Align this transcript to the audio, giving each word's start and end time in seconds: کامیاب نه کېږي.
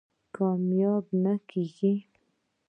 کامیاب 0.35 1.05
نه 1.23 1.33
کېږي. 1.49 1.93